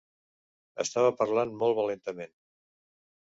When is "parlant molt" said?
1.19-1.79